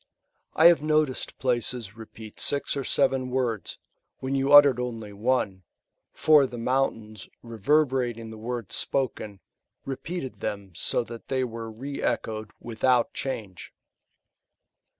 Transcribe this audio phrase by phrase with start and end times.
[0.55, 3.77] I have noticed places repeat sii or seven words,
[4.17, 5.61] when you uttered only one;
[6.11, 9.41] for the moun tains, reverberating the words spoken,
[9.85, 13.71] repeated them so that they were re echoed' without change.